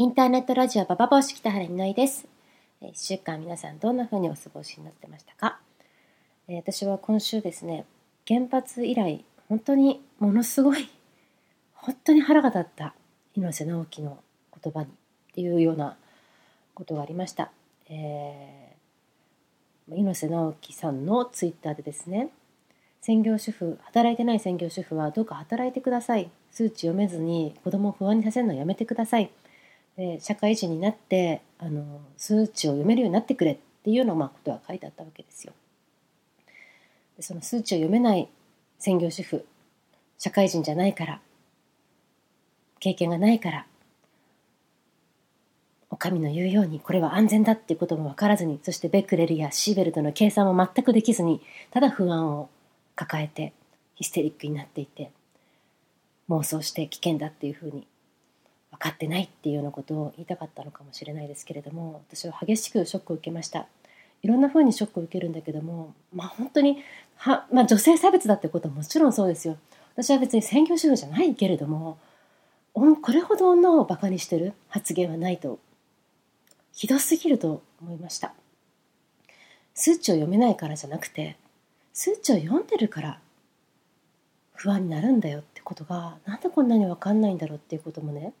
[0.00, 2.26] インターネットラジオババボシ北原みのりです。
[2.80, 5.60] え週間皆さんどんな風にお過ごしになってましたか、
[6.48, 7.84] 私は今週ですね、
[8.26, 10.88] 原発以来、本当にものすごい、
[11.74, 12.94] 本当に腹が立った
[13.36, 14.18] 猪瀬直樹の
[14.62, 14.88] 言葉にっ
[15.34, 15.98] ていうような
[16.72, 17.50] ことがありました。
[17.90, 22.30] えー猪瀬直樹さんのツイッターでですね、
[23.02, 29.30] 専業主婦働いてない専業主婦はどうか働いてください数値読めずに子供を不安にさせるのやめてください
[30.00, 35.52] で社会人になってあの数値を読めるようになってくれっていうようなまあことが書いてあったわけですよ。
[37.18, 38.26] でその数値を読めない
[38.78, 39.44] 専業主婦
[40.16, 41.20] 社会人じゃないから
[42.78, 43.66] 経験がないから
[45.90, 52.48] お上の言うようにこれは安全だっていうことも分からずにそしてベクレルやシーベルトの計算も全くできずにただ不安を
[52.96, 53.52] 抱えて
[53.96, 55.10] ヒステリックになっていて
[56.30, 57.86] 妄想して危険だっていうふうに
[58.80, 63.66] かってないっていうようなことを言いたかったのかもしれないですけれども私は激しくショックを受けました。
[64.22, 66.82] いろんなふうにショックを受けるんだけどもまあ本当に
[67.16, 69.56] は、まあ、女性差別だってことはもちろんそうですよ。
[69.94, 71.98] 私は別に専業主婦じゃないけれども
[72.72, 75.58] これほど女をバカにしてる発言はないと
[76.72, 78.32] ひどすぎると思いました。
[79.74, 81.36] 数値を読めないからじゃなくて
[81.92, 83.20] 数値を読んでるから
[84.54, 88.34] 不安になるんだよってことがなんでこんなに分かんないんだろうっていうこともね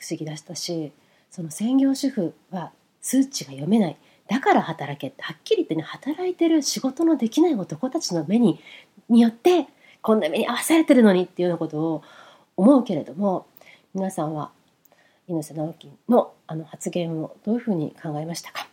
[0.00, 0.92] 不思議だしたし
[1.30, 3.96] その専業主婦は数値が読めない。
[4.28, 8.60] だから働けってはっきり言ってね働いてる仕事のできない男たちの目に
[9.08, 9.66] によって
[10.02, 12.02] こんな目に遭わされてるのにっていうようなことを
[12.56, 13.46] 思うけれども
[13.92, 14.52] 皆さんは
[15.26, 18.68] 猪瀬直樹のあの発言をどういうふうに考えましたか？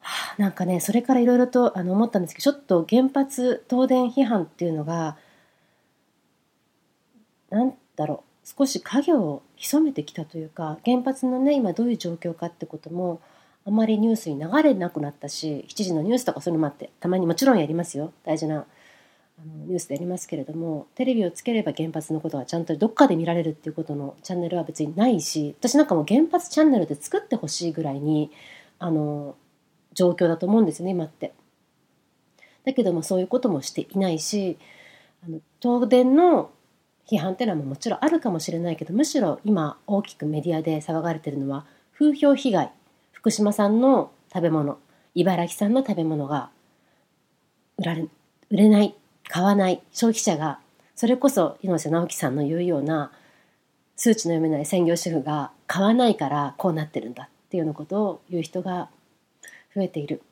[0.00, 5.16] はあなんかねそれからいろいろとあの思ったんですけどちょっと原発東電批判っていうのが
[7.50, 8.29] なんだろう。
[8.58, 13.20] 少し影を潜めてきたというか原発のね今どういう状況かってことも
[13.66, 18.56] あまりニュースに流れなくなったし7時のニュースとかそういうのもあってたまにもちろんやりますよ大事な
[19.38, 28.30] あのニュースでやりますけれどもテレビをつければ原発のことはちゃんとどっかで見られるっていうことのチャンネルは別にないし私なんかも原発チャンネルで作ってほしいぐらいに
[28.78, 29.36] あの
[29.92, 31.32] 状況だと思うんですよね今って。
[32.64, 34.58] だけどもそういうこともしていないし
[35.24, 36.50] あの東電の
[37.10, 42.70] 批判っていうのはもちろんあるかもしれないけどむしろ今大きくメディアで騒がれてるのは風評被害
[43.12, 44.78] 福島産の食べ物
[45.14, 46.50] 茨城産の食べ物が
[47.78, 48.06] 売られ
[48.50, 48.94] 売れない
[49.28, 50.60] 買わない消費者が
[50.94, 53.10] それこそ猪瀬直樹さんの言うような
[53.96, 58.88] 数値の読めない専業主婦が買わないからこうなってるんだっていうようなことを言う人が
[59.74, 60.22] 増えている。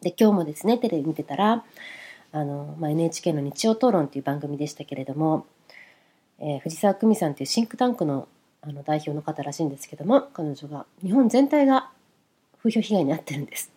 [0.00, 1.64] で今日もですねテレビ見てたら
[2.32, 5.46] あの、まあ、NHK の「日曜討論」っていう番組でしたけれども、
[6.38, 8.28] えー藤沢久美さんというシンクタンクの
[8.66, 11.90] あの代表の方らしいんですけども彼女が日本全体が
[12.58, 13.70] 風評被害に遭ってるんです。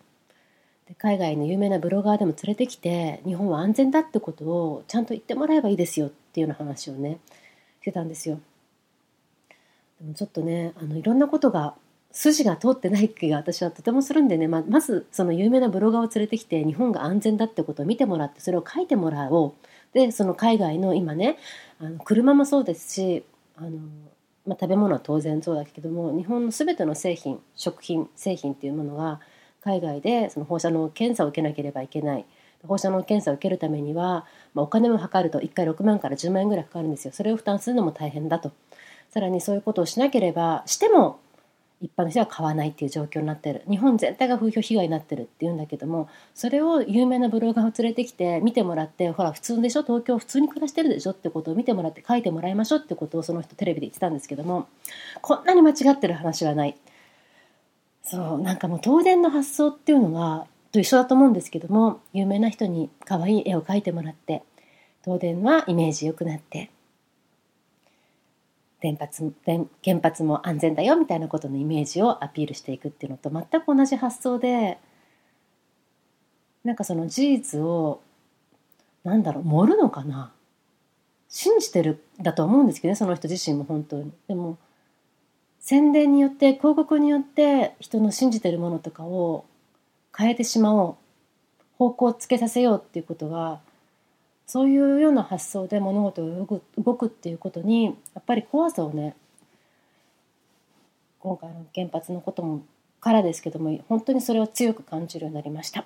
[0.86, 7.18] で海外の有名なブロガーでも連れてきて日本は安全だってことをちゃんと言ってもらえばいいですよっていうような話をね
[7.82, 8.40] してたんですよ。
[10.00, 11.74] でもちょっとねあのいろんなことが
[12.12, 19.52] 筋が通ってない気が私はとてもするんでねままずその有名なブロガーを連れてきて日本が安全だってことを見てもらってそれを書いてもらおう
[19.92, 21.38] でその海外の今ね
[21.80, 23.24] あの車もそうですし
[23.56, 23.70] あの、
[24.46, 29.20] まあ、食べ物は当然そうだけども日本の全ての製品食品製品っていうものが
[29.62, 32.26] 海外でその放射能検査を受けなければいけない。
[32.66, 37.12] 放射能検査を受けるためには、まあ、お金もかかると1回6万から10万円ぐらいかかるんですよ。
[37.12, 38.50] それを負担するのも大変だと。
[39.10, 41.20] さらにそういうことをしなければしても
[41.80, 43.62] 一般の人は買わないっていう状況になってる。
[43.68, 49.82] 日本全体が風評被害になってるっていうんだけどもそれを有名なブロガーを連れてきて見てもらってほら普通でしょ？
[49.82, 54.66] 東京普通に暮らしてるでしょってことを見てもらって書いてもらいましょうってことをその人テレビで言ってたんですけども
[55.20, 56.76] こんなに間違ってる話はない。
[58.02, 64.42] そうなんかもう東電の発想っていうのがと一緒だと思うんですけども有名な人に可愛い絵を描いてもらって
[65.04, 66.70] 東電はイメージ良くなって
[68.80, 74.78] 原発原発も安全だよみたいなことのイメージをアピールしていくっていうのと全く同じ発想で
[76.64, 78.00] なんかその事実を
[79.04, 80.32] なんだろう盛るのかな？
[81.28, 84.12] 信じてるだと思うんですけどねその人自身も本当に。
[84.28, 84.58] でも
[85.60, 89.44] 宣伝によって広告によって人の信じてるものとかを
[90.16, 90.96] 変えてしまおう
[91.78, 93.60] 方向をつけさせようっていうことが
[94.48, 99.14] そういうような発想で物事が動く動くっていうことにやっぱり怖さをね
[101.20, 102.62] 今回の原発のことも
[102.98, 105.84] からですけども本当にそれを強く感じるようになりました。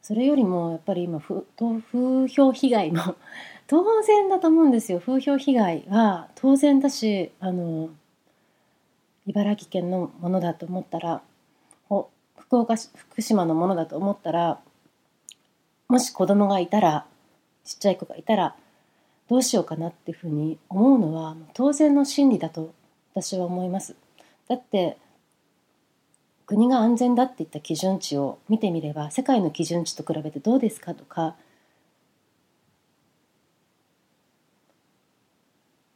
[0.00, 3.16] それよりもやっぱり今風風評被害も
[3.66, 7.90] 当然だと思うんですよ風評被害は当然だしあの
[9.26, 11.20] 茨城県のものだと思ったら
[12.38, 14.60] 福岡福島のものだと思ったら
[15.88, 17.06] もし子供がいたら
[17.64, 18.54] ちっちゃい子がいたら
[19.28, 22.74] どうしようかなっていうふうに思うのは当然の心理だと
[23.14, 23.96] 私は思います。
[24.48, 24.98] だって
[26.46, 30.94] 国が安全だって言った基準値を見てみれば世界の基準値と比べてどうですか？
[30.94, 31.36] とか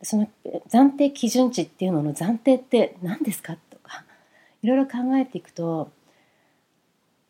[0.02, 0.28] その
[0.68, 3.56] 暫定基準値っていうのの暫定って何ですか？
[3.70, 4.04] とか
[4.62, 5.90] いろいろ考えていくと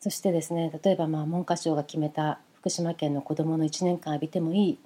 [0.01, 4.79] そしてですね例えばまあ文科省が決めた福島県の子どもの1年間浴びてもいい。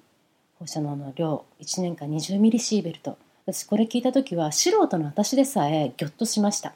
[0.58, 3.16] 放射能の量1年間20ミリシーベルト。
[3.46, 6.74] 私これ聞いた時は素人の私でさえギョッとしました。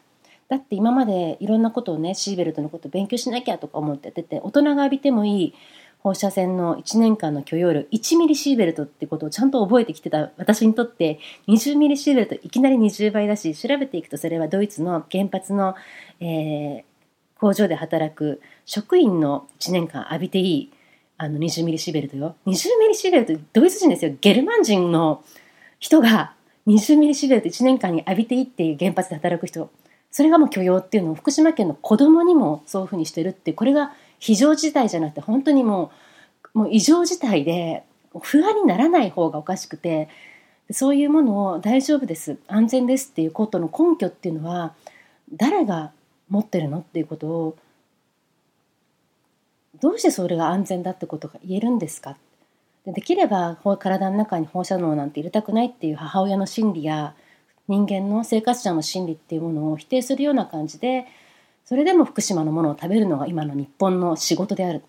[0.48, 5.54] だって今までいろんなことをねシーベルトのこと勉強しなきゃとか思ってやってて大人が浴びてもいい。
[5.98, 11.18] 放射線の1年間の許容量1ミリシーベルトってことをちゃんと覚えてきてた私にとって。
[11.48, 15.74] 20ミリシーベルトいきなり20倍だし調べていくとそれはドイツの原発の、
[16.20, 16.82] えー、
[17.40, 20.72] 工場で働く職員の1年間浴びていい。
[21.22, 22.34] あの20ミリシベルトよ。
[22.46, 24.12] 20ミリシベルトドイツ人ですよ。
[24.20, 25.22] ゲルマン人の
[25.78, 26.34] 人が
[26.66, 29.70] 20ミリシベルト1年間に浴びていいっていう原発で働く人。
[30.10, 35.92] それがもう許容っていうのを福島県の子供にもそういうふうにしてるってこれが非常事態じゃなくて本当にも
[36.54, 37.84] うもう異常事態で
[38.20, 40.08] 不安にならない方がおかしくて
[40.72, 44.74] そういうものを大丈夫です安全ですっていうことの根拠っていうのは
[45.32, 45.92] 誰が
[46.28, 47.56] 持ってるのっていうことを
[49.82, 52.16] どうしてそれが安全だってことが言えるんですか？
[52.86, 57.14] でできれば体の中に放射能なんて入れたくないっていう母親の心理や
[57.68, 61.06] 人間の生活者の心理っていうものを否定するような感じで
[61.64, 64.82] それでも福島のものを食べるのが今の日本の仕事である。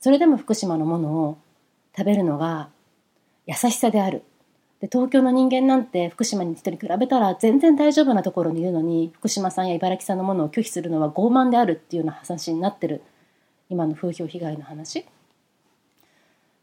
[0.00, 1.38] それでも福島のものを
[1.94, 2.70] 食べるのが
[3.46, 4.22] 優しさである。
[4.80, 13.02] で東京の人間なんて福島に人に比べたら全然大丈夫なところにいるのに福島さんや茨城さんのものを拒否するのは傲慢であるっていうような話になってる。
[13.70, 15.06] 今の風評被害の話。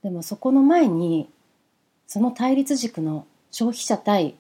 [0.04, 1.28] でもそこの前に
[2.06, 4.36] その対立軸の消費者対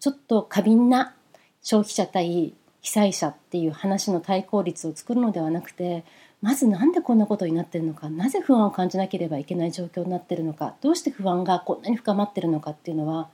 [0.00, 1.14] ちょっと過敏な
[1.62, 6.04] 消費者対被災者っていう話の対抗率を作るのではなくて
[6.40, 13.28] まずなんでこんなことになってるのかなぜ不安を感じなければいけない状況になってるのかどうして不安がこんなに深まってるのかっていうのは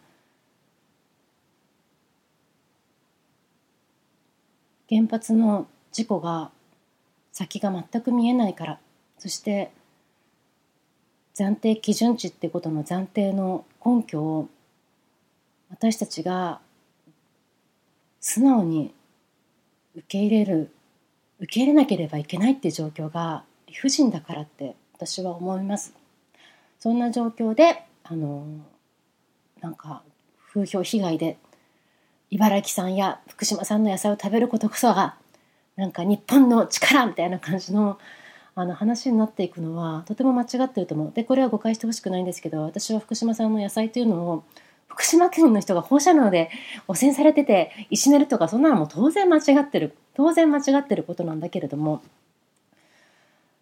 [4.89, 6.51] 原発の事故が
[7.35, 8.79] 先が全く見えないから。
[9.19, 9.73] そして
[11.35, 14.49] 暫定基準値ってことの暫定の根拠を
[15.69, 16.61] 私たちが
[18.21, 18.95] 素直に
[19.97, 20.71] 受け入れる
[21.41, 25.93] 受け入れなければいけないっていう状況が理不尽だからって私は思います。
[26.79, 28.47] そんな状況であの
[29.61, 30.03] なんか
[30.53, 31.37] 風評被害で
[32.31, 35.17] 茨城さんや福島産の野菜を食べることこそが
[35.77, 37.99] なんか日本の力みたいな感じの
[38.57, 41.13] あの話になっていくのはとても間違ってると思う。
[41.13, 44.45] でこれは誤解してほしくないんですけど私は福島産の野菜というのを
[44.87, 46.51] 福島県の人が放射能で
[46.87, 52.01] 汚染されてて石寝るとかそんなのも当然間違ってる当然間違ってることなんだけれども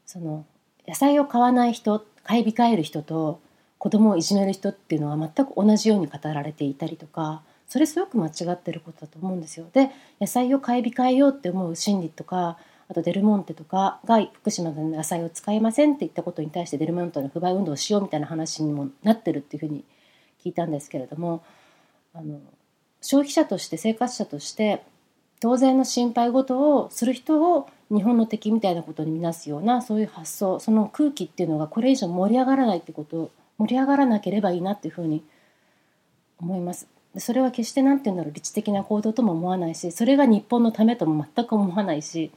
[0.04, 0.44] その
[0.86, 3.40] 野菜を買わない人買い控える人と
[3.78, 7.42] 子供をいじめる人っていうのは全く同じように語られていたりとか
[7.72, 9.64] それすごく間違ってることだと思うんですよ。
[9.72, 9.88] で
[10.20, 19.86] 野菜を買い控えようって思う心理とかあとデルモンテとかが福島の野菜を使いませんって言ったことに対してデルモンテの不買運動をしようみたいな話にもなってるっていうふうに
[20.44, 21.42] 聞いたんですけれども
[22.12, 22.40] あの
[23.00, 24.82] 消費者として生活者として
[25.40, 35.24] 当然の心配事をする人を日本の敵みたいなことに見なすようなそういう発想その空気っていうのがこれ以上盛り上がらないってこと盛り上がらなければいいなっていうふうに
[36.38, 36.91] 思います。
[37.18, 42.30] それは決して何て言うんだろう理知的な行動とも思わないしそれが日本のためとも全く思わないし、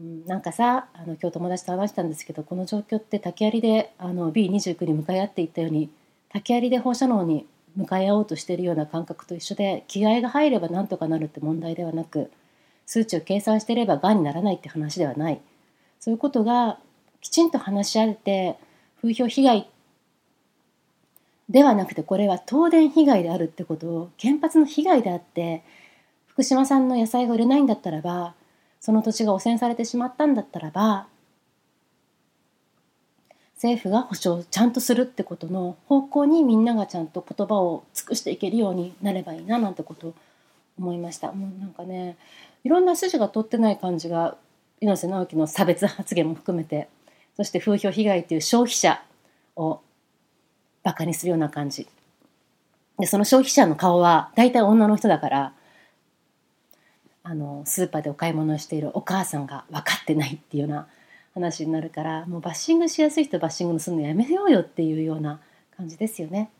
[0.00, 5.88] うん、なんかさあの今日友達と話したんですけどこの状況って竹槍であの B29 に向かい合っていったように
[6.30, 7.46] 竹槍で放射能に
[7.76, 12.30] 向かい合おうとしているような感覚と一緒で気合が入ればなんとかなるって問題ではなく
[12.86, 15.40] 数値を計算していればがんにならないって話ではない。
[16.00, 16.78] そういうことが
[17.20, 18.56] きちんと話し合えて
[19.00, 19.77] 風評被害って
[21.48, 25.62] ではなくてこれは東電被害であるってことを原発の被害であって
[26.26, 28.34] 福島産の野菜が売れないんだったらば
[28.80, 31.06] その土地が汚染されてしまったんだったらば
[33.54, 40.14] 政府が保障ちゃんとするってことの方向にみんながちゃんと言葉を尽くしていけるようになればいいななんてことを
[40.78, 41.32] 思いました。
[41.32, 42.16] もうなんかね
[42.62, 44.36] いろんな筋が通ってない感じが
[44.80, 46.88] 猪瀬直樹の差別発言も含めて
[47.36, 49.02] そして風評被害という消費者
[49.56, 49.80] を
[50.88, 51.86] バカにするような感じ
[52.98, 55.52] で、その消費者の顔は大体女の人だから、
[57.22, 60.88] あの、スーパーでお買い物しているお母さんが分かってないっていうような
[61.34, 65.40] 話になるから、もうバッシングしやすい人バッシングするのやめようよっていうような
[65.76, 66.50] 感じですよね。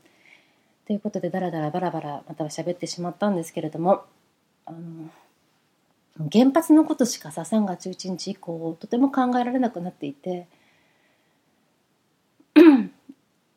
[0.86, 4.04] ということで、だらだらバラバラまたは喋ってしまったんですけれども、
[4.66, 5.08] あの、
[6.30, 10.48] 原発のことしかさ、3月11日以降、とても考えられなくなっていて、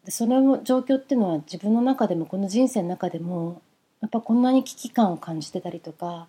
[0.08, 3.62] その状況っていうのは自分の中でもこの人生の中でも
[4.02, 6.28] やっぱこんなに危機感を感じてたりとか、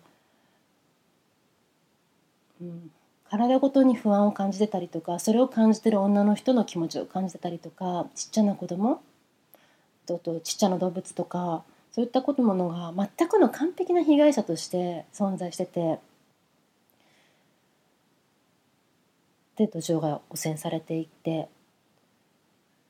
[2.61, 2.91] うん、
[3.29, 9.01] 体ごとに不安を感じてたりとかそれを感じてる女の人の気持ちを感じてたりとかちっちゃな子供
[10.05, 15.99] ととちっちゃな動物とかそういったことものが全くの完璧な被害者として存在してて
[19.55, 21.47] で土壌が汚染されていって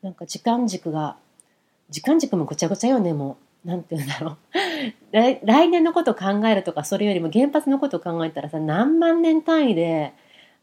[0.04, 1.16] なんか時間軸が
[1.88, 3.68] 時間軸もごちゃごちゃよねもう。
[3.68, 4.36] なんて言うんだろう。
[5.46, 10.12] 来年のこと考えるとかそれよりも原発のことを考えたらさ何万年単位で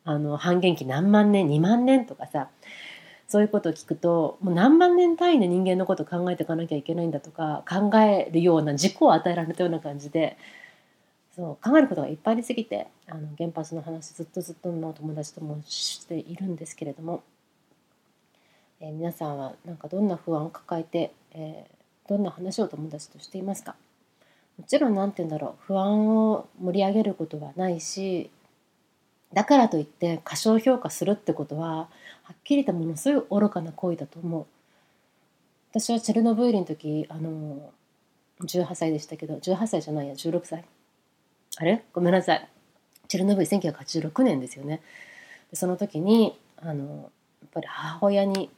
[0.05, 2.49] あの半減期何万年2万年とかさ
[3.27, 10.37] そういうことを聞くともう何万年単位で人間のこと考えていかなきゃいけないんだとか考えるような軸を与えられたような感じで
[11.35, 17.23] そう考えることがいっぱいありすぎてあの原発の話ずっとずっとの友達ともしているんですけれども。
[18.81, 23.75] えー、皆さんはなんかどんな不安を抱えて、えー、どんな話を友達としていますか？
[24.57, 25.65] もちろん何て言うんだろう。
[25.65, 28.31] 不安を盛り上げることはないし
[29.33, 31.89] だからといって過小評価するってことは
[32.23, 34.45] はっきりとものすごい愚かな行為だと思う。
[35.71, 37.71] 私はチェルノブイリの時あの
[38.41, 40.65] 18歳でしたけど18歳じゃないや16歳。
[41.57, 41.83] あれ？
[41.93, 42.49] ごめんなさい。
[43.07, 44.81] チェルノブイリ1986年ですよね。
[45.53, 47.11] その時にあの
[47.41, 48.49] やっぱり母親に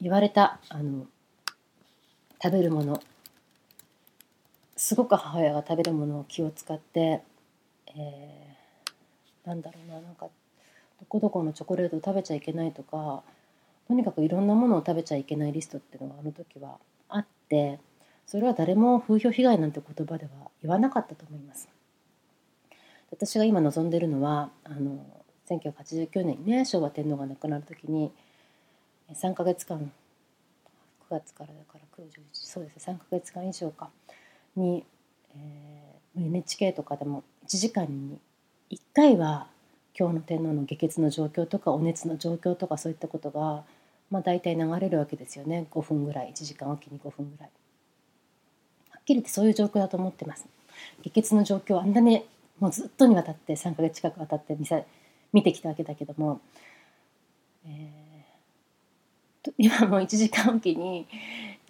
[0.00, 1.06] 言われたあの
[2.42, 3.00] 食べるもの
[4.76, 7.22] すごく母親が食べるものを気を使って、
[7.94, 10.30] えー、なんだろうななんかど
[11.06, 13.22] こどこのチョコレートを食べちゃいけないとか
[13.88, 16.78] とにかくいろんなものを食べちゃいけないリストっていうのがあの時は
[17.08, 17.78] あって
[18.26, 20.30] それは誰も風評被害なんて言葉では
[20.62, 21.68] 言わなかったと思います。
[23.10, 25.04] 私が今望んでるのはあの
[25.48, 28.12] 1989年にね昭和天皇が亡くなる時に
[29.14, 33.90] 3ヶ月間9月からだから9 1そうです3ヶ月間以上か
[34.56, 34.84] に、
[35.34, 38.18] えー、NHK とかでも1時間に
[38.70, 39.48] 1回は
[39.98, 43.64] 今日の天皇の下血の状況とかお熱の状況とかそういったことが、
[44.10, 47.50] まあ、大体流れるわけですよね5分ぐらい1時間おきに5分ぐらい。
[48.90, 50.46] はっきり言ってそういう状況だと思ってます。
[51.02, 52.24] 下血の状況あんなね
[52.60, 54.84] もうずっとにわたって3ヶ月近くわたって見せ
[55.32, 56.40] 見てきたわけだけども、
[57.66, 58.09] えー
[59.58, 61.06] 今もう1時間おきに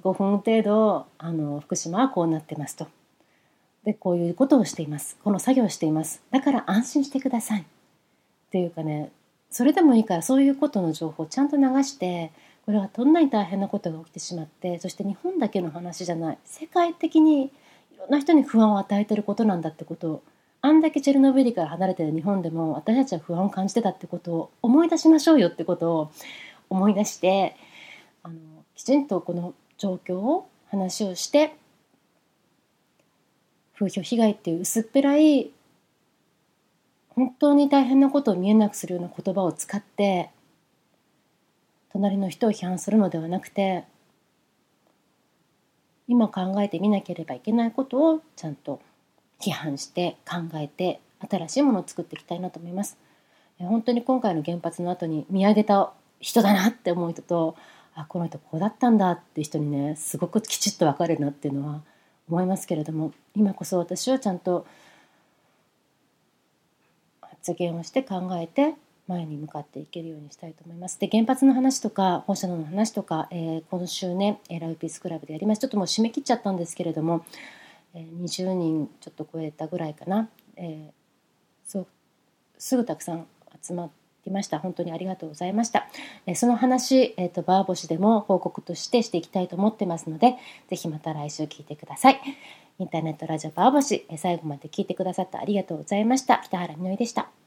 [0.03, 2.89] 5分程度あの福島はこうなってますと。
[3.85, 5.17] でこういうことをしています。
[5.23, 6.23] この作業をしています。
[6.31, 7.61] だから安心してください。
[7.61, 7.65] っ
[8.51, 9.11] ていうかね
[9.51, 12.33] それでもいいからそういうことの情報をちゃんと流して
[12.67, 16.39] これはどんなに大変なことが起きてしまってそして日本だけの話じゃない。
[16.45, 17.51] 世界的にい
[17.99, 20.23] ろんな人に不安を与えてることなんだってことを
[20.63, 26.13] あんだけチェルノブイリから離れてる日本でも私たちは不安を感じてたってことを思い出しましょうよってことを
[26.71, 27.57] 思い出して
[28.23, 28.37] あの
[28.75, 31.55] きちんとこの状況を話をして
[33.75, 35.51] 風評被害っていう薄っぺらい
[37.11, 40.31] 本当に大変なことを見えなくするような言葉を使って
[41.93, 43.85] 隣の人を批判するのではなくて
[46.07, 48.81] 今考えてみなければいけないことをちゃんと
[49.41, 52.97] 批判して考えて新しいものを作っていきたいなと思います。
[53.59, 57.57] 本当に今回の原発の後に見上げた人だなって思う人と
[57.95, 61.83] あこの人こうだったんだって人にねすごくきちっと分かるなっていうのは
[62.29, 64.67] 思いますけれども今こそ私はちゃんと
[67.21, 68.75] 発言をして考えて
[69.09, 71.01] 前に向かっていけるようにしたいと思います。
[71.01, 77.25] で原発の話とか放射能の話とか、えー、今週ねラウピースクラブでやりますちょっともう締め切っちゃったんですけれども、
[77.95, 81.87] えー、20人ちょっと超えたぐらいかな、えー、そう
[82.59, 83.27] すぐたくさん
[83.61, 84.59] 集まってきました。
[84.59, 85.89] 本当にありがとうございました。
[86.27, 90.37] えその話、えーと、バーボシでも報告としてしていきたいと思ってますので、
[90.69, 92.21] ぜひまた来週聞いてください。
[92.79, 96.41] インターネットラジオバーボシ、え最後まで聞いてくださってありがとうございました。
[96.45, 97.40] 北原みのりでした。